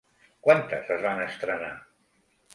Quantes 0.47 0.89
es 0.95 1.03
van 1.05 1.21
estrenar? 1.27 1.71